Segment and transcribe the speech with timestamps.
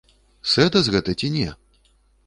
[0.53, 1.47] Сэдас гэта ці не?